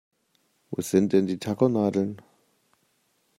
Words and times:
Wo 0.71 0.81
sind 0.81 1.13
denn 1.13 1.27
die 1.27 1.37
Tackernadeln? 1.37 2.23